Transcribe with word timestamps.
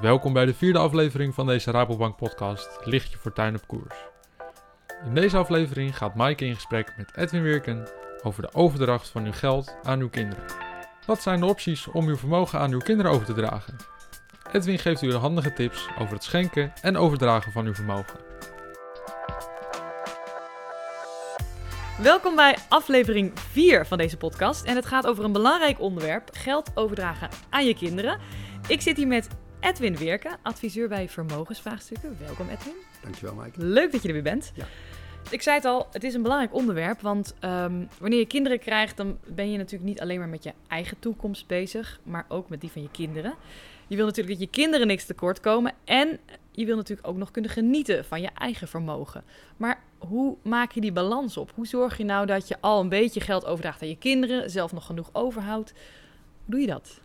Welkom 0.00 0.32
bij 0.32 0.44
de 0.44 0.54
vierde 0.54 0.78
aflevering 0.78 1.34
van 1.34 1.46
deze 1.46 1.70
Rabobank 1.70 2.16
podcast 2.16 2.78
Lichtje 2.84 3.18
Fortuin 3.18 3.54
op 3.54 3.66
koers. 3.66 3.94
In 5.04 5.14
deze 5.14 5.36
aflevering 5.36 5.96
gaat 5.96 6.14
Maaike 6.14 6.44
in 6.44 6.54
gesprek 6.54 6.94
met 6.96 7.16
Edwin 7.16 7.42
Wirken 7.42 7.88
over 8.22 8.42
de 8.42 8.54
overdracht 8.54 9.08
van 9.08 9.24
uw 9.24 9.32
geld 9.32 9.76
aan 9.82 10.00
uw 10.00 10.08
kinderen. 10.08 10.44
Wat 11.06 11.22
zijn 11.22 11.40
de 11.40 11.46
opties 11.46 11.86
om 11.86 12.06
uw 12.06 12.16
vermogen 12.16 12.58
aan 12.58 12.72
uw 12.72 12.78
kinderen 12.78 13.12
over 13.12 13.26
te 13.26 13.32
dragen? 13.32 13.76
Edwin 14.52 14.78
geeft 14.78 15.02
u 15.02 15.14
handige 15.14 15.52
tips 15.52 15.88
over 15.98 16.14
het 16.14 16.24
schenken 16.24 16.72
en 16.82 16.96
overdragen 16.96 17.52
van 17.52 17.66
uw 17.66 17.74
vermogen. 17.74 18.20
Welkom 22.02 22.36
bij 22.36 22.56
aflevering 22.68 23.32
4 23.34 23.86
van 23.86 23.98
deze 23.98 24.16
podcast. 24.16 24.64
En 24.64 24.76
het 24.76 24.86
gaat 24.86 25.06
over 25.06 25.24
een 25.24 25.32
belangrijk 25.32 25.80
onderwerp: 25.80 26.28
geld 26.32 26.70
overdragen 26.74 27.28
aan 27.50 27.66
je 27.66 27.74
kinderen. 27.74 28.18
Ik 28.66 28.80
zit 28.80 28.96
hier 28.96 29.06
met 29.06 29.28
Edwin 29.62 29.96
Weerke, 29.96 30.36
adviseur 30.42 30.88
bij 30.88 31.08
vermogensvraagstukken. 31.08 32.16
Welkom 32.18 32.48
Edwin. 32.48 32.74
Dankjewel 33.02 33.34
Maaike. 33.34 33.64
Leuk 33.64 33.92
dat 33.92 34.02
je 34.02 34.08
er 34.08 34.14
weer 34.14 34.22
bent. 34.22 34.52
Ja. 34.54 34.66
Ik 35.30 35.42
zei 35.42 35.56
het 35.56 35.64
al, 35.64 35.88
het 35.92 36.04
is 36.04 36.14
een 36.14 36.22
belangrijk 36.22 36.54
onderwerp, 36.54 37.00
want 37.00 37.34
ehm, 37.40 37.84
wanneer 37.98 38.18
je 38.18 38.26
kinderen 38.26 38.58
krijgt, 38.58 38.96
dan 38.96 39.18
ben 39.26 39.50
je 39.50 39.58
natuurlijk 39.58 39.90
niet 39.90 40.00
alleen 40.00 40.18
maar 40.18 40.28
met 40.28 40.44
je 40.44 40.52
eigen 40.68 40.98
toekomst 40.98 41.46
bezig, 41.46 42.00
maar 42.02 42.24
ook 42.28 42.48
met 42.48 42.60
die 42.60 42.70
van 42.70 42.82
je 42.82 42.90
kinderen. 42.90 43.34
Je 43.86 43.96
wil 43.96 44.04
natuurlijk 44.06 44.38
dat 44.38 44.48
je 44.48 44.60
kinderen 44.60 44.86
niks 44.86 45.04
tekort 45.04 45.40
komen 45.40 45.72
en 45.84 46.18
je 46.50 46.64
wil 46.64 46.76
natuurlijk 46.76 47.08
ook 47.08 47.16
nog 47.16 47.30
kunnen 47.30 47.50
genieten 47.50 48.04
van 48.04 48.20
je 48.20 48.30
eigen 48.38 48.68
vermogen. 48.68 49.24
Maar 49.56 49.82
hoe 49.98 50.36
maak 50.42 50.72
je 50.72 50.80
die 50.80 50.92
balans 50.92 51.36
op? 51.36 51.52
Hoe 51.54 51.66
zorg 51.66 51.96
je 51.96 52.04
nou 52.04 52.26
dat 52.26 52.48
je 52.48 52.56
al 52.60 52.80
een 52.80 52.88
beetje 52.88 53.20
geld 53.20 53.44
overdraagt 53.46 53.82
aan 53.82 53.88
je 53.88 53.98
kinderen, 53.98 54.50
zelf 54.50 54.72
nog 54.72 54.86
genoeg 54.86 55.08
overhoudt? 55.12 55.72
Hoe 56.44 56.50
doe 56.54 56.60
je 56.60 56.66
dat? 56.66 57.00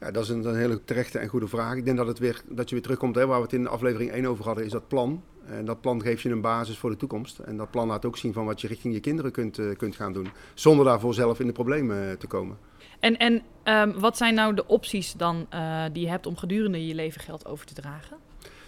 Ja, 0.00 0.10
dat 0.10 0.22
is 0.22 0.28
een, 0.28 0.44
een, 0.44 0.56
hele 0.56 0.84
terechte 0.84 1.18
en 1.18 1.28
goede 1.28 1.48
vraag. 1.48 1.76
Ik 1.76 1.84
denk 1.84 1.96
dat, 1.96 2.06
het 2.06 2.18
weer, 2.18 2.42
dat 2.48 2.68
je 2.68 2.74
weer 2.74 2.84
terugkomt 2.84 3.14
hè, 3.14 3.26
waar 3.26 3.36
we 3.36 3.42
het 3.42 3.52
in 3.52 3.68
aflevering 3.68 4.10
1 4.10 4.26
over 4.26 4.44
hadden, 4.44 4.64
is 4.64 4.72
dat 4.72 4.88
plan. 4.88 5.22
En 5.46 5.64
dat 5.64 5.80
plan 5.80 6.02
geeft 6.02 6.22
je 6.22 6.30
een 6.30 6.40
basis 6.40 6.78
voor 6.78 6.90
de 6.90 6.96
toekomst. 6.96 7.38
En 7.38 7.56
dat 7.56 7.70
plan 7.70 7.86
laat 7.86 8.04
ook 8.04 8.16
zien 8.16 8.32
van 8.32 8.44
wat 8.44 8.60
je 8.60 8.66
richting 8.66 8.94
je 8.94 9.00
kinderen 9.00 9.32
kunt, 9.32 9.58
uh, 9.58 9.76
kunt 9.76 9.96
gaan 9.96 10.12
doen. 10.12 10.28
Zonder 10.54 10.84
daarvoor 10.84 11.14
zelf 11.14 11.40
in 11.40 11.46
de 11.46 11.52
problemen 11.52 12.08
uh, 12.08 12.12
te 12.12 12.26
komen. 12.26 12.58
En, 13.00 13.16
en 13.16 13.42
um, 13.64 14.00
wat 14.00 14.16
zijn 14.16 14.34
nou 14.34 14.54
de 14.54 14.66
opties 14.66 15.12
dan 15.12 15.46
uh, 15.54 15.84
die 15.92 16.02
je 16.02 16.08
hebt 16.08 16.26
om 16.26 16.36
gedurende 16.36 16.86
je 16.86 16.94
leven 16.94 17.20
geld 17.20 17.46
over 17.46 17.66
te 17.66 17.74
dragen? 17.74 18.16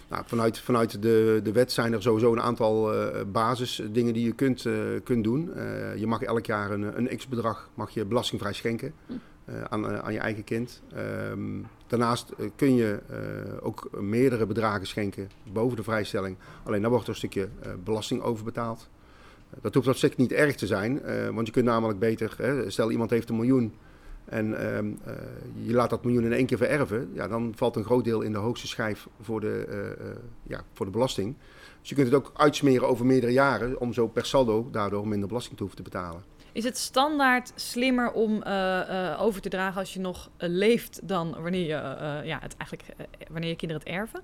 Nou, 0.09 0.23
vanuit, 0.25 0.59
vanuit 0.59 1.01
de, 1.01 1.39
de 1.43 1.51
wet 1.51 1.71
zijn 1.71 1.93
er 1.93 2.01
sowieso 2.01 2.31
een 2.31 2.41
aantal 2.41 2.93
uh, 2.93 3.21
basisdingen 3.31 4.13
die 4.13 4.25
je 4.25 4.31
kunt, 4.31 4.65
kunt 5.03 5.23
doen. 5.23 5.51
Je 5.95 6.07
mag 6.07 6.21
elk 6.21 6.45
jaar 6.45 6.71
een, 6.71 6.97
een 6.97 7.17
x-bedrag 7.17 7.69
mag 7.73 7.89
je 7.89 8.05
belastingvrij 8.05 8.53
schenken 8.53 8.93
aan, 9.69 10.01
aan 10.01 10.13
je 10.13 10.19
eigen 10.19 10.43
kind. 10.43 10.81
Um, 11.31 11.67
daarnaast 11.87 12.33
kun 12.55 12.75
je 12.75 12.99
ook 13.61 13.89
meerdere 13.99 14.45
bedragen 14.45 14.87
schenken 14.87 15.29
boven 15.51 15.77
de 15.77 15.83
vrijstelling. 15.83 16.37
Alleen 16.63 16.81
daar 16.81 16.89
wordt 16.89 17.05
er 17.05 17.11
een 17.11 17.17
stukje 17.17 17.49
belasting 17.83 18.21
over 18.21 18.45
betaald. 18.45 18.89
dat 19.61 19.73
hoeft 19.73 19.87
op 19.87 19.95
zich 19.95 20.17
niet 20.17 20.31
erg 20.31 20.55
te 20.55 20.67
zijn, 20.67 21.01
want 21.33 21.47
je 21.47 21.53
kunt 21.53 21.65
namelijk 21.65 21.99
beter, 21.99 22.63
stel 22.67 22.91
iemand 22.91 23.09
heeft 23.09 23.29
een 23.29 23.35
miljoen 23.35 23.73
en 24.25 24.49
uh, 24.49 24.57
je 25.65 25.73
laat 25.73 25.89
dat 25.89 26.03
miljoen 26.03 26.23
in 26.23 26.33
één 26.33 26.45
keer 26.45 26.57
vererven, 26.57 27.09
ja, 27.13 27.27
dan 27.27 27.53
valt 27.55 27.75
een 27.75 27.83
groot 27.83 28.03
deel 28.03 28.21
in 28.21 28.31
de 28.31 28.37
hoogste 28.37 28.67
schijf 28.67 29.07
voor 29.21 29.39
de, 29.39 29.67
ja, 30.43 30.63
voor 30.73 30.85
de 30.85 30.91
belasting. 30.91 31.35
Dus 31.79 31.89
je 31.89 31.95
kunt 31.95 32.07
het 32.07 32.15
ook 32.15 32.31
uitsmeren 32.35 32.87
over 32.87 33.05
meerdere 33.05 33.31
jaren 33.31 33.79
om 33.79 33.93
zo 33.93 34.07
per 34.07 34.25
saldo 34.25 34.67
daardoor 34.71 35.07
minder 35.07 35.27
belasting 35.27 35.57
te 35.57 35.63
hoeven 35.63 35.83
te 35.83 35.89
betalen. 35.89 36.23
Is 36.51 36.63
het 36.63 36.77
standaard 36.77 37.51
slimmer 37.55 38.11
om 38.11 38.43
over 39.17 39.41
te 39.41 39.49
dragen 39.49 39.79
als 39.79 39.93
je 39.93 39.99
nog 39.99 40.29
leeft 40.37 40.99
dan 41.07 41.35
wanneer 41.41 41.67
je, 41.67 42.21
ja, 42.25 42.39
het 42.41 42.55
eigenlijk, 42.57 42.95
wanneer 43.29 43.49
je 43.49 43.55
kinderen 43.55 43.83
het 43.83 43.93
erven? 43.93 44.21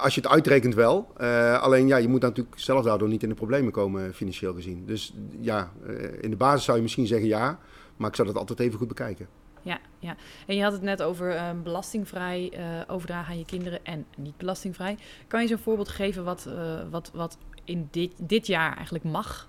als 0.00 0.14
je 0.14 0.20
het 0.20 0.30
uitrekent 0.30 0.74
wel. 0.74 1.12
alleen 1.60 1.86
ja, 1.86 1.96
je 1.96 2.08
moet 2.08 2.20
natuurlijk 2.20 2.58
zelf 2.58 2.84
daardoor 2.84 3.08
niet 3.08 3.22
in 3.22 3.28
de 3.28 3.34
problemen 3.34 3.72
komen 3.72 4.14
financieel 4.14 4.54
gezien. 4.54 4.86
Dus 4.86 5.14
ja, 5.40 5.72
in 6.20 6.30
de 6.30 6.36
basis 6.36 6.64
zou 6.64 6.76
je 6.76 6.82
misschien 6.82 7.06
zeggen 7.06 7.28
ja. 7.28 7.58
Maar 7.96 8.08
ik 8.08 8.14
zou 8.14 8.28
dat 8.28 8.36
altijd 8.36 8.60
even 8.60 8.78
goed 8.78 8.88
bekijken. 8.88 9.28
Ja, 9.62 9.78
ja. 9.98 10.16
En 10.46 10.56
je 10.56 10.62
had 10.62 10.72
het 10.72 10.82
net 10.82 11.02
over 11.02 11.56
belastingvrij 11.62 12.52
overdragen 12.86 13.32
aan 13.32 13.38
je 13.38 13.44
kinderen 13.44 13.84
en 13.84 14.06
niet 14.16 14.36
belastingvrij. 14.36 14.98
Kan 15.26 15.42
je 15.42 15.48
zo'n 15.48 15.58
voorbeeld 15.58 15.88
geven 15.88 16.24
wat, 16.24 16.48
wat, 16.90 17.10
wat 17.14 17.38
in 17.64 17.88
dit, 17.90 18.12
dit 18.16 18.46
jaar 18.46 18.74
eigenlijk 18.74 19.04
mag? 19.04 19.48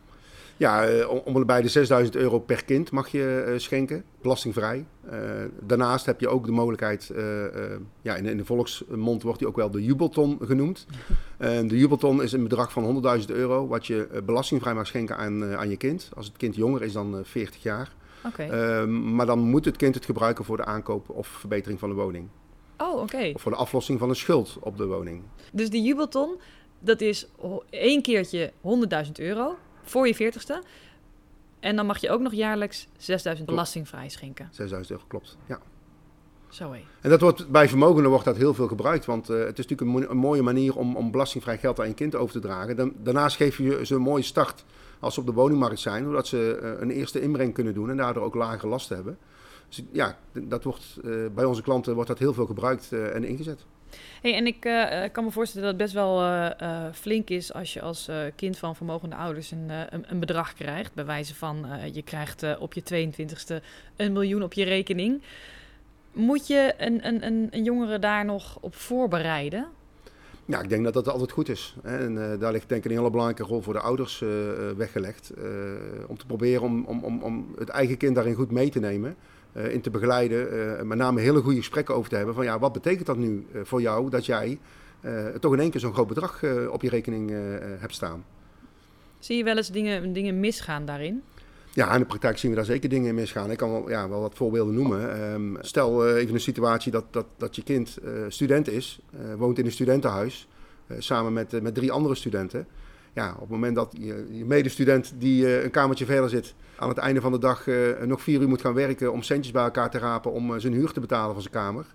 Ja, 0.61 1.05
om 1.07 1.35
en 1.35 1.45
bij 1.45 1.61
de 1.61 1.67
6000 1.67 2.15
euro 2.15 2.39
per 2.39 2.65
kind 2.65 2.91
mag 2.91 3.07
je 3.07 3.53
schenken, 3.57 4.03
belastingvrij. 4.21 4.85
daarnaast 5.61 6.05
heb 6.05 6.19
je 6.19 6.27
ook 6.27 6.45
de 6.45 6.51
mogelijkheid, 6.51 7.11
ja, 8.01 8.15
in, 8.15 8.37
de 8.37 8.45
volksmond 8.45 9.23
wordt 9.23 9.39
die 9.39 9.47
ook 9.47 9.55
wel 9.55 9.71
de 9.71 9.83
jubelton 9.83 10.37
genoemd. 10.41 10.85
de 11.67 11.77
jubelton 11.77 12.23
is 12.23 12.31
een 12.31 12.43
bedrag 12.43 12.71
van 12.71 13.03
100.000 13.19 13.25
euro 13.25 13.67
wat 13.67 13.87
je 13.87 14.21
belastingvrij 14.25 14.73
mag 14.73 14.87
schenken 14.87 15.17
aan, 15.17 15.55
aan 15.55 15.69
je 15.69 15.77
kind. 15.77 16.09
Als 16.15 16.25
het 16.25 16.37
kind 16.37 16.55
jonger 16.55 16.81
is 16.81 16.93
dan 16.93 17.19
40 17.23 17.63
jaar. 17.63 17.91
Okay. 18.25 18.49
Uh, 18.49 18.87
maar 18.87 19.25
dan 19.25 19.39
moet 19.39 19.65
het 19.65 19.77
kind 19.77 19.95
het 19.95 20.05
gebruiken 20.05 20.45
voor 20.45 20.57
de 20.57 20.65
aankoop 20.65 21.09
of 21.09 21.27
verbetering 21.27 21.79
van 21.79 21.89
de 21.89 21.95
woning. 21.95 22.27
Oh, 22.77 22.91
oké. 22.91 23.01
Okay. 23.01 23.31
Of 23.31 23.41
voor 23.41 23.51
de 23.51 23.57
aflossing 23.57 23.99
van 23.99 24.09
een 24.09 24.15
schuld 24.15 24.57
op 24.59 24.77
de 24.77 24.85
woning. 24.85 25.23
Dus 25.53 25.69
die 25.69 25.81
jubelton, 25.81 26.39
dat 26.79 27.01
is 27.01 27.27
één 27.69 28.01
keertje 28.01 28.51
100.000 29.05 29.11
euro 29.13 29.55
voor 29.83 30.07
je 30.07 30.33
40ste. 30.33 30.67
En 31.59 31.75
dan 31.75 31.85
mag 31.85 31.97
je 31.97 32.09
ook 32.09 32.21
nog 32.21 32.33
jaarlijks 32.33 32.87
6.000 33.37 33.43
belastingvrij 33.45 34.09
schenken. 34.09 34.49
6.000 34.51 34.67
euro, 34.67 35.03
klopt, 35.07 35.37
ja. 35.47 35.59
Zo 36.49 36.71
hé. 36.71 36.81
En 37.01 37.09
dat 37.09 37.21
wordt, 37.21 37.49
bij 37.49 37.69
vermogenden 37.69 38.09
wordt 38.09 38.25
dat 38.25 38.37
heel 38.37 38.53
veel 38.53 38.67
gebruikt. 38.67 39.05
Want 39.05 39.29
uh, 39.29 39.37
het 39.37 39.59
is 39.59 39.67
natuurlijk 39.67 40.03
een, 40.03 40.11
een, 40.11 40.17
mooie 40.17 40.41
manier 40.41 40.75
om, 40.75 40.95
om 40.95 41.11
belastingvrij 41.11 41.57
geld 41.57 41.79
aan 41.79 41.87
je 41.87 41.93
kind 41.93 42.15
over 42.15 42.33
te 42.33 42.39
dragen. 42.39 42.75
Dan, 42.75 42.93
daarnaast 42.97 43.35
geef 43.35 43.57
je 43.57 43.85
ze 43.85 43.95
een 43.95 44.01
mooie 44.01 44.23
start 44.23 44.65
als 44.99 45.13
ze 45.13 45.19
op 45.19 45.25
de 45.25 45.31
woningmarkt 45.31 45.79
zijn, 45.79 46.03
zodat 46.03 46.27
ze 46.27 46.59
uh, 46.61 46.81
een 46.81 46.91
eerste 46.91 47.21
inbreng 47.21 47.53
kunnen 47.53 47.73
doen 47.73 47.89
en 47.89 47.97
daardoor 47.97 48.23
ook 48.23 48.35
lage 48.35 48.67
lasten 48.67 48.95
hebben. 48.95 49.17
Dus 49.67 49.83
ja, 49.91 50.17
dat 50.33 50.63
wordt, 50.63 50.97
uh, 51.03 51.25
bij 51.35 51.45
onze 51.45 51.61
klanten 51.61 51.93
wordt 51.93 52.09
dat 52.09 52.19
heel 52.19 52.33
veel 52.33 52.45
gebruikt 52.45 52.91
en 52.91 53.23
ingezet. 53.23 53.65
Hey, 54.21 54.35
en 54.35 54.47
ik 54.47 54.65
uh, 54.65 55.03
kan 55.11 55.23
me 55.23 55.31
voorstellen 55.31 55.67
dat 55.67 55.79
het 55.79 55.83
best 55.83 55.93
wel 55.93 56.23
uh, 56.23 56.85
flink 56.93 57.29
is 57.29 57.53
als 57.53 57.73
je 57.73 57.81
als 57.81 58.09
kind 58.35 58.57
van 58.57 58.75
vermogende 58.75 59.15
ouders 59.15 59.51
een, 59.51 59.69
een, 59.69 60.05
een 60.07 60.19
bedrag 60.19 60.53
krijgt. 60.53 60.93
Bij 60.93 61.05
wijze 61.05 61.35
van 61.35 61.65
je 61.93 62.01
krijgt 62.01 62.57
op 62.59 62.73
je 62.73 62.83
22e 62.83 63.63
een 63.95 64.13
miljoen 64.13 64.43
op 64.43 64.53
je 64.53 64.63
rekening. 64.63 65.21
Moet 66.11 66.47
je 66.47 66.73
een, 66.77 67.07
een, 67.07 67.47
een, 67.51 67.63
jongere 67.63 67.99
daar 67.99 68.25
nog 68.25 68.57
op 68.61 68.75
voorbereiden? 68.75 69.67
Ja, 70.45 70.61
ik 70.61 70.69
denk 70.69 70.83
dat 70.83 70.93
dat 70.93 71.07
altijd 71.07 71.31
goed 71.31 71.49
is. 71.49 71.75
En 71.83 72.15
daar 72.39 72.51
ligt 72.51 72.69
denk 72.69 72.83
ik 72.83 72.91
een 72.91 72.97
hele 72.97 73.09
belangrijke 73.09 73.43
rol 73.43 73.61
voor 73.61 73.73
de 73.73 73.79
ouders 73.79 74.23
weggelegd. 74.77 75.33
Om 76.07 76.17
te 76.17 76.25
proberen 76.25 76.61
om, 76.61 76.85
om, 76.85 77.03
om, 77.03 77.21
om 77.21 77.55
het 77.57 77.69
eigen 77.69 77.97
kind 77.97 78.15
daarin 78.15 78.33
goed 78.33 78.51
mee 78.51 78.69
te 78.69 78.79
nemen. 78.79 79.15
In 79.53 79.81
te 79.81 79.89
begeleiden. 79.89 80.87
met 80.87 80.97
name 80.97 81.21
hele 81.21 81.41
goede 81.41 81.57
gesprekken 81.57 81.95
over 81.95 82.09
te 82.09 82.15
hebben. 82.15 82.35
Van 82.35 82.43
ja, 82.43 82.59
wat 82.59 82.73
betekent 82.73 83.05
dat 83.05 83.17
nu 83.17 83.45
voor 83.63 83.81
jou 83.81 84.09
dat 84.09 84.25
jij 84.25 84.59
toch 85.39 85.53
in 85.53 85.59
één 85.59 85.69
keer 85.71 85.79
zo'n 85.79 85.93
groot 85.93 86.07
bedrag 86.07 86.43
op 86.69 86.81
je 86.81 86.89
rekening 86.89 87.31
hebt 87.79 87.93
staan? 87.93 88.25
Zie 89.19 89.37
je 89.37 89.43
wel 89.43 89.57
eens 89.57 89.69
dingen, 89.69 90.13
dingen 90.13 90.39
misgaan 90.39 90.85
daarin? 90.85 91.23
Ja, 91.73 91.93
in 91.93 91.99
de 91.99 92.05
praktijk 92.05 92.37
zien 92.37 92.51
we 92.51 92.57
daar 92.57 92.65
zeker 92.65 92.89
dingen 92.89 93.07
in 93.07 93.15
misgaan. 93.15 93.51
Ik 93.51 93.57
kan 93.57 93.71
wel, 93.71 93.89
ja, 93.89 94.09
wel 94.09 94.21
wat 94.21 94.35
voorbeelden 94.35 94.73
noemen. 94.73 95.31
Um, 95.33 95.57
stel 95.61 96.07
uh, 96.07 96.15
even 96.15 96.33
een 96.33 96.39
situatie 96.39 96.91
dat, 96.91 97.05
dat, 97.11 97.25
dat 97.37 97.55
je 97.55 97.63
kind 97.63 97.97
uh, 98.03 98.11
student 98.27 98.69
is, 98.69 98.99
uh, 99.13 99.33
woont 99.35 99.59
in 99.59 99.65
een 99.65 99.71
studentenhuis, 99.71 100.47
samen 100.97 101.33
met, 101.33 101.61
met 101.61 101.75
drie 101.75 101.91
andere 101.91 102.15
studenten. 102.15 102.67
Ja, 103.13 103.33
op 103.33 103.39
het 103.39 103.49
moment 103.49 103.75
dat 103.75 103.95
je, 103.99 104.27
je 104.31 104.45
medestudent 104.45 105.13
die 105.17 105.63
een 105.63 105.71
kamertje 105.71 106.05
verder 106.05 106.29
zit, 106.29 106.53
aan 106.75 106.89
het 106.89 106.97
einde 106.97 107.21
van 107.21 107.31
de 107.31 107.39
dag 107.39 107.65
nog 108.05 108.21
vier 108.21 108.41
uur 108.41 108.47
moet 108.47 108.61
gaan 108.61 108.73
werken 108.73 109.11
om 109.11 109.21
centjes 109.21 109.53
bij 109.53 109.63
elkaar 109.63 109.89
te 109.89 109.97
rapen 109.97 110.31
om 110.31 110.59
zijn 110.59 110.73
huur 110.73 110.91
te 110.91 110.99
betalen 110.99 111.33
van 111.33 111.41
zijn 111.41 111.53
kamer. 111.53 111.85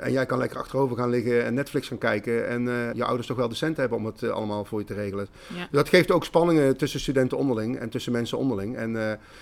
En 0.00 0.12
jij 0.12 0.26
kan 0.26 0.38
lekker 0.38 0.58
achterover 0.58 0.96
gaan 0.96 1.10
liggen 1.10 1.44
en 1.44 1.54
Netflix 1.54 1.88
gaan 1.88 1.98
kijken. 1.98 2.48
En 2.48 2.62
je 2.94 3.04
ouders 3.04 3.26
toch 3.26 3.36
wel 3.36 3.48
de 3.48 3.54
cent 3.54 3.76
hebben 3.76 3.98
om 3.98 4.06
het 4.06 4.30
allemaal 4.30 4.64
voor 4.64 4.78
je 4.78 4.86
te 4.86 4.94
regelen. 4.94 5.26
Ja. 5.54 5.58
Dus 5.60 5.68
dat 5.70 5.88
geeft 5.88 6.10
ook 6.10 6.24
spanningen 6.24 6.76
tussen 6.76 7.00
studenten 7.00 7.38
onderling 7.38 7.78
en 7.78 7.88
tussen 7.88 8.12
mensen 8.12 8.38
onderling. 8.38 8.76
En 8.76 8.92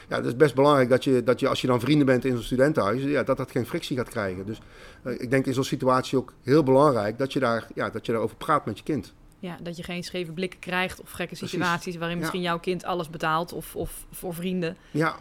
ja, 0.08 0.16
het 0.16 0.24
is 0.24 0.36
best 0.36 0.54
belangrijk 0.54 0.88
dat 0.88 1.04
je, 1.04 1.22
dat 1.22 1.40
je 1.40 1.48
als 1.48 1.60
je 1.60 1.66
dan 1.66 1.80
vrienden 1.80 2.06
bent 2.06 2.24
in 2.24 2.32
zo'n 2.32 2.42
studentenhuis, 2.42 3.02
ja, 3.02 3.22
dat 3.22 3.36
dat 3.36 3.50
geen 3.50 3.66
frictie 3.66 3.96
gaat 3.96 4.08
krijgen. 4.08 4.46
Dus 4.46 4.60
ik 5.18 5.30
denk 5.30 5.46
in 5.46 5.54
zo'n 5.54 5.64
situatie 5.64 6.18
ook 6.18 6.32
heel 6.42 6.62
belangrijk 6.62 7.18
dat 7.18 7.32
je, 7.32 7.40
daar, 7.40 7.66
ja, 7.74 7.90
dat 7.90 8.06
je 8.06 8.12
daarover 8.12 8.36
praat 8.36 8.66
met 8.66 8.78
je 8.78 8.84
kind. 8.84 9.14
Ja, 9.44 9.56
dat 9.62 9.76
je 9.76 9.82
geen 9.82 10.02
scheve 10.02 10.32
blikken 10.32 10.58
krijgt 10.58 11.00
of 11.00 11.10
gekke 11.10 11.34
situaties 11.34 11.96
waarin 11.96 12.18
misschien 12.18 12.40
ja. 12.40 12.46
jouw 12.46 12.58
kind 12.58 12.84
alles 12.84 13.10
betaalt 13.10 13.52
of, 13.52 13.76
of 13.76 14.06
voor 14.10 14.34
vrienden. 14.34 14.76
Ja, 14.90 15.16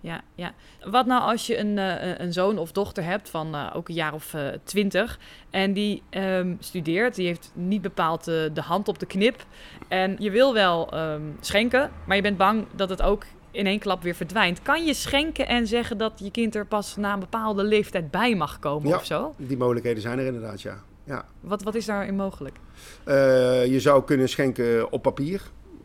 ja, 0.00 0.20
ja. 0.34 0.52
Wat 0.84 1.06
nou 1.06 1.22
als 1.22 1.46
je 1.46 1.58
een, 1.58 1.76
uh, 1.76 2.18
een 2.18 2.32
zoon 2.32 2.58
of 2.58 2.72
dochter 2.72 3.04
hebt 3.04 3.30
van 3.30 3.54
uh, 3.54 3.70
ook 3.74 3.88
een 3.88 3.94
jaar 3.94 4.12
of 4.12 4.34
uh, 4.34 4.48
twintig 4.64 5.18
en 5.50 5.72
die 5.72 6.02
um, 6.10 6.56
studeert, 6.60 7.14
die 7.14 7.26
heeft 7.26 7.50
niet 7.54 7.82
bepaald 7.82 8.24
de 8.24 8.60
hand 8.60 8.88
op 8.88 8.98
de 8.98 9.06
knip 9.06 9.46
en 9.88 10.16
je 10.18 10.30
wil 10.30 10.54
wel 10.54 10.98
um, 10.98 11.36
schenken, 11.40 11.90
maar 12.06 12.16
je 12.16 12.22
bent 12.22 12.36
bang 12.36 12.66
dat 12.72 12.88
het 12.88 13.02
ook 13.02 13.24
in 13.50 13.66
één 13.66 13.78
klap 13.78 14.02
weer 14.02 14.14
verdwijnt. 14.14 14.62
Kan 14.62 14.84
je 14.84 14.94
schenken 14.94 15.46
en 15.46 15.66
zeggen 15.66 15.98
dat 15.98 16.12
je 16.16 16.30
kind 16.30 16.54
er 16.54 16.66
pas 16.66 16.96
na 16.96 17.12
een 17.12 17.20
bepaalde 17.20 17.64
leeftijd 17.64 18.10
bij 18.10 18.34
mag 18.34 18.58
komen 18.58 18.88
ja, 18.88 18.96
of 18.96 19.04
zo? 19.04 19.34
die 19.36 19.56
mogelijkheden 19.56 20.02
zijn 20.02 20.18
er 20.18 20.26
inderdaad, 20.26 20.62
ja. 20.62 20.82
Ja. 21.04 21.28
Wat, 21.40 21.62
wat 21.62 21.74
is 21.74 21.84
daarin 21.84 22.16
mogelijk? 22.16 22.56
Eh, 23.04 23.66
je 23.66 23.80
zou 23.80 24.04
kunnen 24.04 24.28
schenken 24.28 24.92
op 24.92 25.02
papier. 25.02 25.42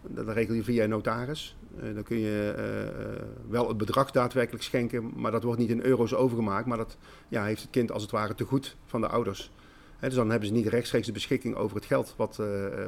Dat 0.07 0.27
regel 0.27 0.54
je 0.54 0.63
via 0.63 0.83
een 0.83 0.89
notaris. 0.89 1.57
Eh, 1.81 1.94
dan 1.94 2.04
kun 2.04 2.19
je 2.19 2.54
eh, 2.57 3.24
wel 3.50 3.68
het 3.68 3.77
bedrag 3.77 4.12
daadwerkelijk 4.12 4.63
schenken, 4.63 5.12
maar 5.16 5.31
dat 5.31 5.44
wordt 5.44 5.60
niet 5.60 5.69
in 5.69 5.83
euro's 5.83 6.13
overgemaakt. 6.13 6.66
Maar 6.66 6.77
dat 6.77 6.98
ja, 7.27 7.44
heeft 7.44 7.62
het 7.62 7.69
kind 7.69 7.92
als 7.92 8.01
het 8.01 8.12
ware 8.12 8.36
te 8.36 8.44
goed 8.44 8.75
van 8.86 9.01
de 9.01 9.07
ouders. 9.07 9.51
Hè, 9.98 10.07
dus 10.07 10.18
dan 10.18 10.30
hebben 10.30 10.48
ze 10.48 10.54
niet 10.54 10.68
rechtstreeks 10.68 11.06
de 11.06 11.12
beschikking 11.12 11.56
over 11.56 11.75
het 11.75 11.86
geld 11.86 12.13
wat, 12.18 12.42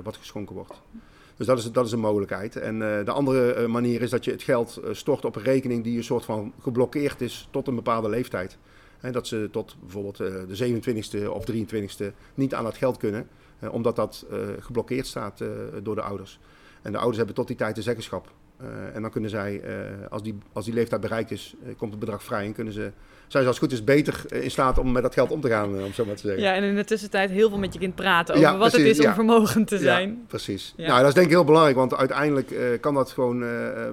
wat 0.04 0.18
geschonken 0.18 0.56
wordt. 0.56 0.81
Dus 1.36 1.45
dat 1.45 1.57
is, 1.57 1.72
dat 1.72 1.86
is 1.86 1.92
een 1.92 2.00
mogelijkheid. 2.00 2.56
En 2.56 2.80
de 2.80 3.12
andere 3.12 3.68
manier 3.68 4.01
is 4.01 4.10
dat 4.10 4.25
je 4.25 4.31
het 4.31 4.44
geld 4.44 4.81
stort 4.92 5.25
op 5.25 5.36
een 5.36 5.42
rekening 5.42 5.83
die 5.83 5.98
een 5.98 6.04
soort 6.04 6.25
van 6.25 6.54
geblokkeerd 6.62 7.22
is 7.22 7.48
tot 7.51 7.68
een 7.68 7.75
bepaalde 7.75 8.10
leeftijd. 8.10 8.57
Hè, 9.01 9.12
dat 9.12 9.27
ze 9.27 9.50
tot 9.51 9.75
bijvoorbeeld 9.81 10.19
eh, 10.19 10.27
de 10.48 10.81
27e 11.25 11.27
of 11.27 11.45
23e 11.51 12.13
niet 12.33 12.53
aan 12.53 12.65
het 12.65 12.77
geld 12.77 12.98
kunnen, 12.98 13.27
eh, 13.59 13.74
omdat 13.74 13.95
dat 13.95 14.25
eh, 14.31 14.38
geblokkeerd 14.59 15.07
staat 15.07 15.44
door 15.83 15.95
de 15.95 16.01
ouders. 16.01 16.39
En 16.81 16.92
de 16.92 16.98
ouders 16.98 17.18
hebben 17.18 17.36
tot 17.36 17.48
die 17.48 17.56
tijd 17.56 17.75
de 17.75 17.81
zeggenschap. 17.81 18.31
En 18.94 19.01
dan 19.01 19.12
kunnen 19.12 19.30
zij, 19.30 19.63
als, 20.09 20.24
die, 20.24 20.38
als 20.53 20.65
die 20.65 20.74
leeftijd 20.74 21.01
bereikt 21.01 21.31
is, 21.31 21.56
komt 21.77 21.92
het 21.92 22.00
bedrag 22.00 22.24
vrij 22.24 22.45
en 22.45 22.53
kunnen 22.53 22.74
ze, 22.74 22.92
zijn 23.27 23.44
ze 23.44 23.50
als 23.50 23.59
het 23.59 23.69
goed 23.69 23.71
is 23.71 23.83
beter 23.83 24.33
in 24.33 24.51
staat 24.51 24.77
om 24.77 24.92
met 24.92 25.04
dat 25.04 25.13
geld 25.13 25.31
om 25.31 25.42
te 25.42 25.47
gaan, 25.47 25.83
om 25.83 25.94
zo 25.94 26.06
maar 26.06 26.15
te 26.15 26.21
zeggen. 26.21 26.44
Ja, 26.44 26.54
en 26.54 26.63
in 26.63 26.75
de 26.75 26.83
tussentijd 26.83 27.30
heel 27.30 27.50
veel 27.50 27.57
met 27.57 27.74
je 27.74 27.80
kind 27.80 27.95
praten 27.95 28.36
over 28.36 28.47
Ja, 28.47 28.57
wat 28.57 28.71
het 28.71 28.81
precies, 28.81 29.00
is 29.00 29.06
om 29.06 29.13
vermogend 29.13 29.68
te 29.68 29.75
Ja, 29.75 29.81
zijn. 29.81 30.25
precies. 30.27 30.74
Ja. 30.77 30.88
Nou, 30.88 31.00
dat 31.00 31.07
is 31.07 31.13
denk 31.13 31.25
ik 31.25 31.31
heel 31.31 31.44
belangrijk, 31.44 31.75
want 31.75 31.95
uiteindelijk 31.95 32.80
kan 32.81 32.94
dat 32.94 33.12
gewoon 33.12 33.45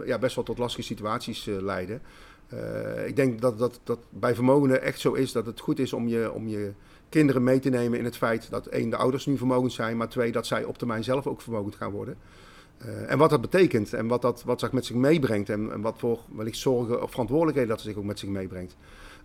ja, 0.07 0.19
best 0.19 0.35
wel 0.35 0.45
tot 0.45 0.59
lastige 0.59 0.83
situaties 0.83 1.45
leiden. 1.61 2.03
Eh, 2.49 3.07
ik 3.07 3.17
denk 3.17 3.41
dat, 3.41 3.59
dat 3.59 3.81
dat 3.85 3.99
bij 4.11 4.35
vermogenden 4.35 4.83
echt 4.83 5.01
zo 5.01 5.13
is 5.13 5.33
dat 5.33 5.47
het 5.47 5.61
goed 5.61 5.79
is 5.79 5.93
om 5.93 6.09
je, 6.09 6.33
om 6.33 6.49
je 6.49 6.73
kinderen 7.09 7.45
mee 7.45 7.59
te 7.59 7.69
nemen 7.69 7.99
in 7.99 8.05
het 8.05 8.17
feit 8.17 8.51
dat 8.51 8.67
één, 8.67 8.91
de 8.91 8.97
ouders 8.97 9.27
nu 9.27 9.37
vermogend 9.37 9.73
zijn, 9.73 9.97
maar 9.97 10.09
twee, 10.09 10.33
dat 10.33 10.47
zij 10.47 10.65
op 10.65 10.79
termijn 10.79 11.05
zelf 11.05 11.27
ook 11.27 11.41
vermogend 11.41 11.75
gaan 11.75 11.93
worden. 11.93 12.17
Eh, 12.79 13.11
en 13.11 13.19
wat 13.19 13.31
dat 13.31 13.41
betekent 13.41 13.93
en 13.93 14.07
wat 14.07 14.23
dat 14.23 14.43
wat 14.45 14.61
zich 14.61 14.73
met 14.73 14.87
zich 14.87 14.97
meebrengt 14.97 15.49
en, 15.49 15.73
en 15.73 15.81
wat 15.81 15.99
voor 15.99 16.21
wellicht 16.37 16.59
zorgen 16.59 17.03
of 17.03 17.11
verantwoordelijkheden 17.11 17.71
dat 17.71 17.81
zich 17.81 17.97
ook 17.97 18.05
met 18.05 18.19
zich 18.19 18.29
meebrengt. 18.29 18.77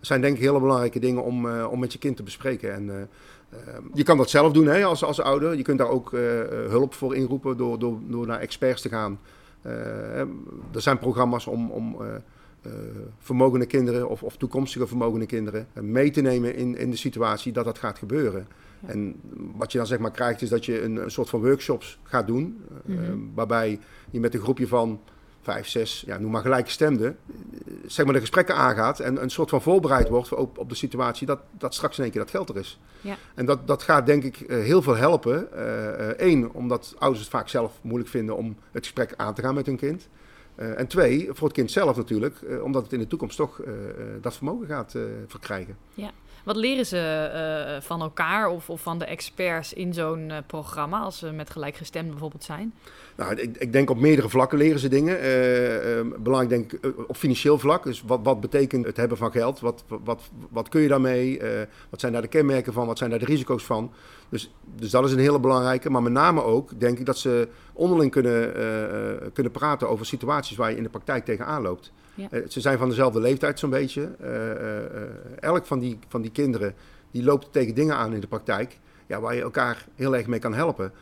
Dat 0.04 0.12
zijn 0.12 0.20
denk 0.20 0.36
ik 0.36 0.42
hele 0.42 0.60
belangrijke 0.60 0.98
dingen 0.98 1.22
om, 1.22 1.48
eh, 1.48 1.66
om 1.70 1.78
met 1.78 1.92
je 1.92 1.98
kind 1.98 2.16
te 2.16 2.22
bespreken. 2.22 2.74
En, 2.74 2.90
eh, 2.90 3.00
eh, 3.50 3.78
je 3.94 4.02
kan 4.02 4.16
dat 4.16 4.30
zelf 4.30 4.52
doen 4.52 4.66
hè, 4.66 4.84
als, 4.84 5.04
als 5.04 5.20
ouder. 5.20 5.56
Je 5.56 5.62
kunt 5.62 5.78
daar 5.78 5.88
ook 5.88 6.10
hulp 6.68 6.94
voor 6.94 7.14
inroepen 7.14 7.56
door, 7.56 7.78
door, 7.78 7.98
door 8.06 8.26
naar 8.26 8.40
experts 8.40 8.82
te 8.82 8.88
gaan. 8.88 9.18
Er 10.72 10.80
zijn 10.82 10.98
programma's 10.98 11.46
om, 11.46 11.70
om 11.70 11.96
vermogende 13.18 13.66
kinderen 13.66 14.08
of, 14.08 14.22
of 14.22 14.36
toekomstige 14.36 14.86
vermogende 14.86 15.26
kinderen 15.26 15.66
eh, 15.72 15.82
mee 15.82 16.10
te 16.10 16.20
nemen 16.20 16.54
in, 16.54 16.76
in 16.76 16.90
de 16.90 16.96
situatie 16.96 17.52
dat 17.52 17.64
dat 17.64 17.78
gaat 17.78 17.98
gebeuren. 17.98 18.46
Ja. 18.80 18.88
En 18.88 19.20
wat 19.56 19.72
je 19.72 19.78
dan 19.78 19.86
zeg 19.86 19.98
maar 19.98 20.10
krijgt 20.10 20.42
is 20.42 20.48
dat 20.48 20.64
je 20.64 20.82
een, 20.82 20.96
een 20.96 21.10
soort 21.10 21.28
van 21.28 21.40
workshops 21.40 21.98
gaat 22.02 22.26
doen. 22.26 22.60
eh, 22.86 22.94
Mhm. 22.94 23.18
waarbij 23.34 23.78
je 24.10 24.20
met 24.20 24.34
een 24.34 24.40
groepje 24.40 24.66
van 24.66 25.00
vijf, 25.40 25.68
zes, 25.68 26.02
ja, 26.06 26.18
noem 26.18 26.30
maar 26.30 26.42
gelijkgestemden, 26.42 27.16
eh, 27.28 27.72
zeg 27.86 28.04
maar 28.04 28.14
de 28.14 28.20
gesprekken 28.20 28.54
aangaat 28.54 29.00
en 29.00 29.22
een 29.22 29.30
soort 29.30 29.50
van 29.50 29.62
voorbereid 29.62 30.08
wordt 30.08 30.34
op, 30.34 30.58
op 30.58 30.68
de 30.68 30.74
situatie 30.74 31.26
dat, 31.26 31.40
dat 31.58 31.74
straks 31.74 31.96
in 31.96 32.02
één 32.02 32.12
keer 32.12 32.20
dat 32.20 32.30
geld 32.30 32.48
er 32.48 32.56
is. 32.56 32.80
Ja. 33.00 33.16
En 33.34 33.46
dat, 33.46 33.66
dat 33.66 33.82
gaat 33.82 34.06
denk 34.06 34.22
ik 34.24 34.40
eh, 34.40 34.58
heel 34.62 34.82
veel 34.82 34.96
helpen. 34.96 35.48
Eén, 36.26 36.52
omdat 36.52 36.94
ouders 36.98 37.22
het 37.24 37.32
vaak 37.32 37.48
zelf 37.48 37.78
moeilijk 37.82 38.10
vinden 38.10 38.36
om 38.36 38.56
het 38.72 38.82
gesprek 38.84 39.14
aan 39.16 39.34
te 39.34 39.42
gaan 39.42 39.54
met 39.54 39.66
hun 39.66 39.76
kind. 39.76 40.08
Eh, 40.54 40.78
en 40.78 40.86
twee, 40.86 41.28
voor 41.32 41.46
het 41.46 41.56
kind 41.56 41.70
zelf 41.70 41.96
natuurlijk, 41.96 42.42
eh, 42.42 42.62
omdat 42.62 42.82
het 42.82 42.92
in 42.92 42.98
de 42.98 43.06
toekomst 43.06 43.36
toch 43.36 43.60
eh, 43.60 43.72
dat 44.20 44.34
vermogen 44.34 44.66
gaat 44.66 44.96
verkrijgen. 45.26 45.76
Wat 46.44 46.56
leren 46.56 46.86
ze 46.86 46.98
eh, 46.98 47.82
van 47.82 48.00
elkaar 48.00 48.48
of, 48.48 48.70
of 48.70 48.80
van 48.80 48.98
de 48.98 49.04
experts 49.04 49.72
in 49.72 49.94
zo'n 49.94 50.30
eh, 50.30 50.38
programma 50.46 51.00
als 51.00 51.18
ze 51.18 51.32
met 51.32 51.50
gelijkgestemden 51.50 52.10
bijvoorbeeld 52.10 52.44
zijn? 52.44 52.74
Nou, 53.16 53.34
ik, 53.34 53.56
ik 53.56 53.72
denk 53.72 53.90
op 53.90 53.98
meerdere 53.98 54.28
vlakken 54.28 54.58
leren 54.58 54.78
ze 54.78 54.88
dingen. 54.88 55.20
Eh, 55.20 55.98
eh, 55.98 56.06
belangrijk 56.18 56.48
denk 56.48 56.72
ik 56.72 57.08
op 57.08 57.16
financieel 57.16 57.58
vlak. 57.58 57.84
Dus 57.84 58.02
wat, 58.06 58.20
wat 58.22 58.40
betekent 58.40 58.86
het 58.86 58.96
hebben 58.96 59.16
van 59.16 59.30
geld? 59.30 59.60
Wat, 59.60 59.84
wat, 60.04 60.22
wat 60.50 60.68
kun 60.68 60.80
je 60.80 60.88
daarmee? 60.88 61.40
Wat 61.90 62.00
zijn 62.00 62.12
daar 62.12 62.22
de 62.22 62.28
kenmerken 62.28 62.72
van? 62.72 62.86
Wat 62.86 62.98
zijn 62.98 63.10
daar 63.10 63.18
de 63.18 63.24
risico's 63.24 63.64
van? 63.64 63.92
Dus, 64.28 64.50
dus 64.76 64.90
dat 64.90 65.04
is 65.04 65.12
een 65.12 65.18
hele 65.18 65.40
belangrijke. 65.40 65.90
Maar 65.90 66.02
met 66.02 66.12
name 66.12 66.42
ook 66.42 66.80
denk 66.80 66.98
ik 66.98 67.06
dat 67.06 67.18
ze 67.18 67.48
onderling 67.72 68.10
kunnen, 68.10 68.52
kunnen 69.32 69.52
praten 69.52 69.88
over 69.88 70.06
situaties 70.06 70.56
waar 70.56 70.70
je 70.70 70.76
in 70.76 70.82
de 70.82 70.88
praktijk 70.88 71.24
tegenaan 71.24 71.62
loopt. 71.62 71.92
Ja. 72.14 72.28
Ze 72.48 72.60
zijn 72.60 72.78
van 72.78 72.88
dezelfde 72.88 73.20
leeftijd 73.20 73.58
zo'n 73.58 73.70
beetje. 73.70 74.02
Elk 75.40 75.66
van 75.66 75.78
die, 75.78 75.98
van 76.08 76.22
die 76.22 76.30
kinderen 76.34 76.74
die 77.10 77.24
loopt 77.24 77.52
tegen 77.52 77.74
dingen 77.74 77.96
aan 77.96 78.14
in 78.14 78.20
de 78.20 78.26
praktijk 78.26 78.78
ja, 79.06 79.20
waar 79.20 79.34
je 79.34 79.40
elkaar 79.40 79.86
heel 79.94 80.16
erg 80.16 80.26
mee 80.26 80.38
kan 80.38 80.54
helpen. 80.54 80.92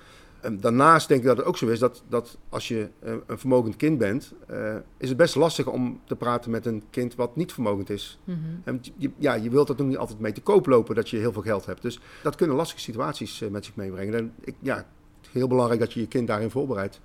En 0.41 0.61
daarnaast 0.61 1.09
denk 1.09 1.21
ik 1.21 1.27
dat 1.27 1.37
het 1.37 1.47
ook 1.47 1.57
zo 1.57 1.67
is 1.67 1.79
dat, 1.79 2.03
dat 2.09 2.39
als 2.49 2.69
je 2.69 2.89
eh, 2.99 3.15
een 3.27 3.39
vermogend 3.39 3.77
kind 3.77 3.99
bent, 3.99 4.33
eh, 4.47 4.75
is 4.97 5.09
het 5.09 5.19
best 5.19 5.35
lastig 5.35 5.67
om 5.67 6.01
te 6.05 6.17
praten 6.17 6.51
met 6.51 6.67
een 6.67 6.83
kind 6.91 7.15
wat 7.15 7.37
niet 7.37 7.53
vermogend 7.53 7.91
is. 7.91 8.19
Mhm. 8.25 8.39
En 8.65 8.81
je, 8.97 9.11
ja, 9.19 9.35
je 9.35 9.51
wilt 9.51 9.67
dat 9.67 9.81
ook 9.81 9.87
niet 9.87 9.97
altijd 9.97 10.19
mee 10.19 10.33
te 10.33 10.41
koop 10.41 10.67
lopen 10.67 10.95
dat 10.95 11.11
je 11.11 11.17
heel 11.17 11.33
veel 11.33 11.43
geld 11.43 11.67
hebt. 11.67 11.83
Dus 11.83 12.01
dat 12.23 12.35
kunnen 12.35 12.57
lastige 12.57 12.81
situaties 12.81 13.41
eh, 13.41 13.49
met 13.49 13.65
zich 13.65 13.77
meebrengen. 13.77 14.15
En 14.15 14.33
ik, 14.41 14.55
ja, 14.59 14.87
heel 15.31 15.49
belangrijk 15.49 15.81
dat 15.81 15.93
je 15.93 16.01
je 16.01 16.09
kind 16.09 16.27
daarin 16.27 16.51
voorbereidt. 16.51 17.01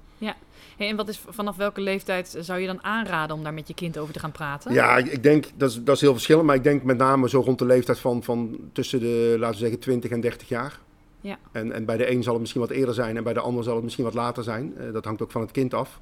Hey, 0.78 0.90
en 0.90 0.96
wat 0.96 1.08
is, 1.08 1.22
vanaf 1.30 1.56
welke 1.56 1.82
leeftijd 1.82 2.38
zou 2.40 2.60
je 2.60 2.68
dan 2.68 2.84
aanraden 2.84 3.36
om 3.36 3.44
daar 3.44 3.54
met 3.54 3.68
je 3.68 3.74
kind 3.74 3.98
over 3.98 4.14
te 4.14 4.20
gaan 4.20 4.32
praten? 4.32 4.74
Ja, 4.74 4.98
ik, 4.98 5.08
ik 5.08 5.24
denk, 5.24 5.46
dat 5.56 5.70
is, 5.70 5.84
dat 5.84 5.96
is 5.96 6.02
heel 6.02 6.14
verschillend, 6.14 6.46
maar 6.46 6.56
ik 6.56 6.64
denk 6.64 6.84
met 6.84 6.98
name 6.98 7.30
zo 7.30 7.40
rond 7.40 7.60
de 7.60 7.66
leeftijd 7.66 8.00
van, 8.00 8.24
van 8.24 8.58
tussen 8.74 9.00
de, 9.00 9.36
laten 9.40 9.56
we 9.56 9.62
zeggen, 9.62 9.80
20 9.80 10.12
en 10.12 10.22
30 10.22 10.48
jaar. 10.48 10.80
Ja. 11.22 11.38
En, 11.52 11.72
en 11.72 11.86
bij 11.86 11.98
de 11.98 12.12
een 12.12 12.24
zal 12.24 12.32
het 12.32 12.42
misschien 12.42 12.62
wat 12.62 12.70
eerder 12.70 12.94
zijn 12.94 13.18
en 13.18 13.24
bij 13.24 13.34
de 13.34 13.40
ander 13.40 13.64
zal 13.64 13.76
het 13.76 13.84
misschien 13.84 14.04
wat 14.04 14.14
later 14.14 14.44
zijn. 14.44 14.78
Eh, 14.78 14.94
dat 14.94 15.06
hangt 15.06 15.22
ook 15.22 15.32
van 15.32 15.42
het 15.42 15.52
kind 15.52 15.74
af. 15.74 16.00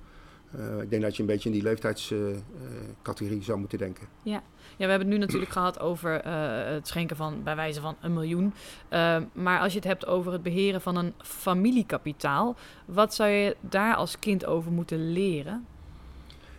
Eh, 0.51 0.81
ik 0.81 0.89
denk 0.89 1.01
dat 1.01 1.15
je 1.15 1.21
een 1.21 1.27
beetje 1.27 1.49
in 1.49 1.55
die 1.55 1.63
leeftijdscategorie 1.63 3.43
zou 3.43 3.59
moeten 3.59 3.77
denken. 3.77 4.07
Ja, 4.23 4.41
we 4.77 4.85
hebben 4.85 4.99
het 4.99 5.07
nu 5.07 5.17
natuurlijk 5.17 5.51
gehad 5.59 5.79
over 5.79 6.21
eh, 6.21 6.73
het 6.73 6.87
schenken 6.87 7.15
van 7.15 7.43
bij 7.43 7.55
wijze 7.55 7.81
van 7.81 7.95
een 8.01 8.13
miljoen. 8.13 8.53
Eh, 8.89 9.17
maar 9.33 9.59
als 9.59 9.71
je 9.71 9.77
het 9.77 9.87
hebt 9.87 10.05
over 10.05 10.31
het 10.31 10.43
beheren 10.43 10.81
van 10.81 10.95
een 10.95 11.13
familiekapitaal, 11.17 12.55
wat 12.85 13.13
zou 13.13 13.29
je 13.29 13.55
daar 13.59 13.95
als 13.95 14.19
kind 14.19 14.45
over 14.45 14.71
moeten 14.71 15.11
leren? 15.11 15.65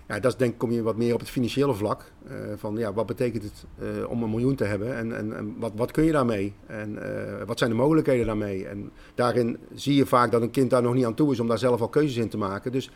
Ja, 0.08 0.20
dat 0.20 0.32
is 0.32 0.38
denk 0.38 0.53
ik, 0.53 0.58
kom 0.58 0.70
je 0.70 0.82
wat 0.82 0.97
meer 0.97 1.14
op 1.14 1.20
het 1.20 1.31
financiële 1.31 1.75
vlak. 1.75 2.12
eh, 2.26 2.37
van 2.56 2.76
ja, 2.76 2.93
wat 2.93 3.06
betekent 3.06 3.43
het 3.43 3.64
eh, 3.79 4.11
om 4.11 4.23
een 4.23 4.31
miljoen 4.31 4.55
te 4.55 4.64
hebben 4.64 4.97
en, 4.97 5.17
en, 5.17 5.55
wat, 5.58 5.73
wat 5.75 5.91
kun 5.91 6.05
je 6.05 6.12
daarmee? 6.12 6.55
En 6.67 7.03
eh, 7.03 7.47
wat 7.47 7.58
zijn 7.58 7.70
de 7.70 7.76
mogelijkheden 7.76 8.26
daarmee? 8.26 8.67
En 8.67 8.91
daarin 9.14 9.58
zie 9.75 9.94
je 9.94 10.06
vaak 10.06 10.31
dat 10.31 10.42
een 10.42 10.50
kind 10.50 10.71
daar 10.71 10.83
nog 10.83 10.95
niet 10.95 11.04
aan 11.04 11.14
toe 11.14 11.33
is 11.33 11.40
om 11.40 11.49
daar 11.49 11.59
zelf 11.59 11.81
al 11.81 11.88
keuzes 11.88 12.16
in 12.16 12.28
te 12.28 12.38
maken. 12.38 12.73
Dus 12.73 12.90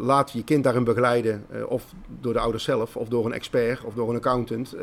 laat 0.00 0.30
je 0.30 0.44
kind 0.44 0.64
daarin 0.64 0.84
begeleiden, 0.84 1.46
of 1.68 1.94
door 2.20 2.32
de 2.32 2.38
ouders 2.38 2.64
zelf, 2.64 2.96
of 2.96 3.08
door 3.08 3.26
een 3.26 3.32
expert, 3.32 3.84
of 3.84 3.94
door 3.94 4.10
een 4.10 4.16
accountant. 4.16 4.76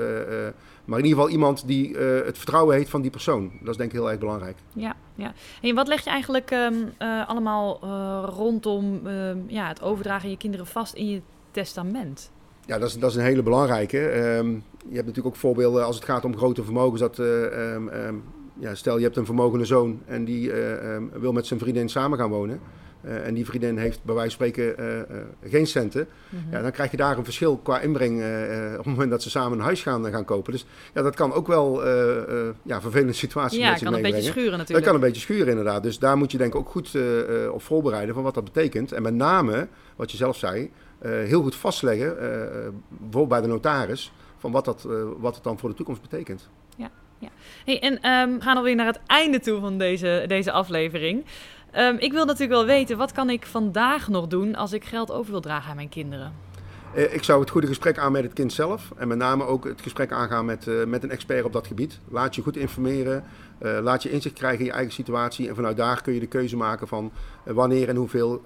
maar 0.85 0.99
in 0.99 1.05
ieder 1.05 1.19
geval 1.19 1.29
iemand 1.29 1.67
die 1.67 1.97
het 1.97 2.37
vertrouwen 2.37 2.75
heeft 2.75 2.89
van 2.89 3.01
die 3.01 3.11
persoon. 3.11 3.51
Dat 3.59 3.69
is 3.69 3.77
denk 3.77 3.91
ik 3.91 3.97
heel 3.97 4.09
erg 4.09 4.19
belangrijk. 4.19 4.57
Ja, 4.73 4.95
ja. 5.15 5.33
En 5.61 5.75
wat 5.75 5.87
leg 5.87 6.03
je 6.03 6.09
eigenlijk 6.09 6.51
ehm, 6.51 6.73
eh, 6.97 7.27
allemaal 7.27 7.79
rondom 8.25 9.07
ehm, 9.07 9.37
ja, 9.47 9.67
het 9.67 9.81
overdragen 9.81 10.29
je 10.29 10.37
kinderen 10.37 10.65
vast 10.65 10.93
in 10.93 11.09
je 11.09 11.21
testament? 11.51 12.31
Ja, 12.65 12.77
dat 12.79 12.89
is, 12.89 12.99
dat 12.99 13.09
is 13.09 13.15
een 13.15 13.23
hele 13.23 13.43
belangrijke. 13.43 14.07
Ehm, 14.07 14.49
je 14.87 14.95
hebt 14.95 15.07
natuurlijk 15.07 15.35
ook 15.35 15.35
voorbeelden 15.35 15.85
als 15.85 15.95
het 15.95 16.05
gaat 16.05 16.25
om 16.25 16.37
grote 16.37 16.63
vermogens. 16.63 17.01
Dat, 17.01 17.19
eh, 17.19 17.73
ehm, 17.73 17.87
ehm, 17.87 18.15
ja, 18.53 18.75
stel 18.75 18.97
je 18.97 19.03
hebt 19.03 19.17
een 19.17 19.25
vermogende 19.25 19.65
zoon 19.65 20.01
en 20.05 20.25
die 20.25 20.51
eh, 20.51 20.97
wil 21.13 21.31
met 21.31 21.45
zijn 21.45 21.59
vriendin 21.59 21.89
samen 21.89 22.17
gaan 22.17 22.29
wonen. 22.29 22.59
Eh, 23.03 23.27
en 23.27 23.33
die 23.33 23.45
vriendin 23.45 23.77
heeft 23.77 24.03
bij 24.03 24.15
wijze 24.15 24.37
van 24.37 24.47
spreken 24.47 24.77
eh, 24.77 24.99
eh, 24.99 25.05
geen 25.43 25.67
centen. 25.67 26.07
Mhm. 26.29 26.51
Ja, 26.51 26.61
dan 26.61 26.71
krijg 26.71 26.91
je 26.91 26.97
daar 26.97 27.17
een 27.17 27.23
verschil 27.23 27.57
qua 27.57 27.79
inbreng 27.79 28.19
op 28.71 28.77
het 28.77 28.85
moment 28.85 29.09
dat 29.09 29.21
ze 29.21 29.29
samen 29.29 29.57
een 29.57 29.63
huis 29.63 29.81
gaan, 29.81 30.05
gaan 30.05 30.25
kopen. 30.25 30.51
Dus 30.51 30.65
ja, 30.93 31.01
dat 31.01 31.15
kan 31.15 31.33
ook 31.33 31.47
wel 31.47 31.87
ja, 32.63 32.81
vervelende 32.81 33.13
situaties 33.13 33.59
ja, 33.59 33.69
met 33.69 33.79
zich 33.79 33.87
kan 33.87 33.97
een 33.97 34.03
beetje 34.03 34.21
schuren 34.21 34.49
Dat 34.49 34.57
natuurlijk. 34.57 34.85
kan 34.85 34.95
een 34.95 35.01
beetje 35.01 35.21
schuren 35.21 35.47
inderdaad. 35.47 35.83
Dus 35.83 35.99
daar 35.99 36.17
moet 36.17 36.31
je 36.31 36.37
denk 36.37 36.53
ik 36.53 36.59
ook 36.59 36.69
goed 36.69 36.97
op 37.51 37.61
voorbereiden 37.61 38.13
van 38.15 38.23
wat 38.23 38.33
dat 38.33 38.43
betekent. 38.43 38.91
En 38.91 39.01
met 39.01 39.13
name, 39.13 39.67
wat 39.95 40.11
je 40.11 40.17
zelf 40.17 40.37
zei, 40.37 40.71
heel 41.01 41.41
goed 41.41 41.55
vastleggen, 41.55 42.15
bijvoorbeeld 42.87 43.27
bij 43.27 43.41
de 43.41 43.47
notaris, 43.47 44.13
van 44.37 44.51
wat, 44.51 44.65
dat, 44.65 44.87
wat 45.17 45.35
het 45.35 45.43
dan 45.43 45.59
voor 45.59 45.69
de 45.69 45.75
toekomst 45.75 46.01
betekent. 46.01 46.49
Hey, 47.65 47.79
en 47.79 48.01
ehm, 48.01 48.33
we 48.33 48.41
gaan 48.41 48.57
alweer 48.57 48.75
naar 48.75 48.85
het 48.85 48.99
einde 49.05 49.39
toe 49.39 49.59
van 49.59 49.77
deze, 49.77 50.23
deze 50.27 50.51
aflevering. 50.51 51.25
Ehm, 51.71 51.95
ik 51.97 52.11
wil 52.11 52.25
natuurlijk 52.25 52.51
wel 52.51 52.65
weten, 52.65 52.97
wat 52.97 53.11
kan 53.11 53.29
ik 53.29 53.45
vandaag 53.45 54.07
nog 54.07 54.27
doen 54.27 54.55
als 54.55 54.73
ik 54.73 54.83
geld 54.85 55.11
over 55.11 55.31
wil 55.31 55.41
dragen 55.41 55.69
aan 55.69 55.75
mijn 55.75 55.89
kinderen? 55.89 56.33
Eh, 56.93 57.13
ik 57.13 57.23
zou 57.23 57.39
het 57.39 57.49
goede 57.49 57.67
gesprek 57.67 57.97
aan 57.97 58.11
met 58.11 58.23
het 58.23 58.33
kind 58.33 58.53
zelf. 58.53 58.91
En 58.97 59.07
met 59.07 59.17
name 59.17 59.45
ook 59.45 59.63
het 59.63 59.81
gesprek 59.81 60.11
aangaan 60.11 60.45
met, 60.45 60.67
eh, 60.67 60.83
met 60.85 61.03
een 61.03 61.11
expert 61.11 61.45
op 61.45 61.53
dat 61.53 61.67
gebied. 61.67 61.99
Laat 62.09 62.35
je 62.35 62.41
goed 62.41 62.57
informeren. 62.57 63.23
eh, 63.61 63.77
laat 63.81 64.03
je 64.03 64.11
inzicht 64.11 64.35
krijgen 64.35 64.59
in 64.59 64.65
je 64.65 64.71
eigen 64.71 64.93
situatie. 64.93 65.47
En 65.49 65.55
vanuit 65.55 65.77
daar 65.77 66.01
kun 66.01 66.13
je 66.13 66.19
de 66.19 66.27
keuze 66.27 66.57
maken 66.57 66.87
van 66.87 67.11
wanneer 67.45 67.89
en 67.89 67.95
hoeveel 67.95 68.41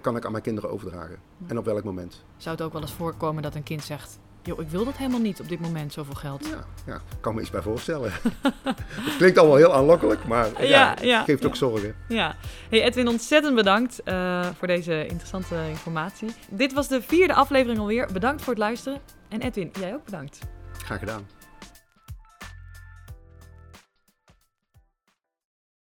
kan 0.00 0.16
ik 0.16 0.24
aan 0.24 0.30
mijn 0.30 0.42
kinderen 0.42 0.70
overdragen. 0.70 1.16
En 1.46 1.58
op 1.58 1.64
welk 1.64 1.84
moment. 1.84 2.24
Zou 2.36 2.56
het 2.56 2.64
ook 2.64 2.72
wel 2.72 2.82
eens 2.82 2.92
voorkomen 2.92 3.42
dat 3.42 3.54
een 3.54 3.62
kind 3.62 3.84
zegt, 3.84 4.18
joh, 4.46 4.60
ik 4.60 4.68
wil 4.68 4.84
dat 4.84 4.96
helemaal 4.96 5.20
niet 5.20 5.40
op 5.40 5.48
dit 5.48 5.60
moment, 5.60 5.92
zoveel 5.92 6.14
geld. 6.14 6.46
Ja, 6.46 6.64
ja, 6.86 7.00
kan 7.20 7.34
me 7.34 7.40
iets 7.40 7.50
bij 7.50 7.62
voorstellen. 7.62 8.12
het 9.06 9.16
klinkt 9.16 9.38
allemaal 9.38 9.56
heel 9.56 9.74
aanlokkelijk, 9.74 10.24
maar 10.24 10.64
ja, 10.66 10.96
geeft 11.24 11.46
ook 11.46 11.56
zorgen. 11.56 11.94
Ja. 12.08 12.36
Hey 12.68 12.82
Edwin, 12.82 13.08
ontzettend 13.08 13.54
bedankt 13.54 14.02
eh, 14.02 14.46
voor 14.58 14.66
deze 14.66 15.06
interessante 15.06 15.56
informatie. 15.68 16.28
Dit 16.48 16.72
was 16.72 16.88
de 16.88 17.02
vierde 17.02 17.34
aflevering 17.34 17.78
alweer. 17.78 18.08
Bedankt 18.12 18.42
voor 18.42 18.52
het 18.52 18.62
luisteren. 18.62 19.00
En 19.28 19.40
Edwin, 19.40 19.70
jij 19.80 19.94
ook 19.94 20.04
bedankt. 20.04 20.38
Graag 20.84 20.98
gedaan. 20.98 21.35